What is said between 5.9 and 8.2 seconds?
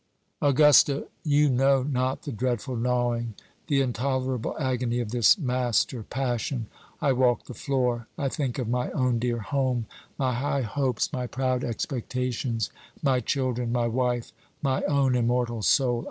passion. I walk the floor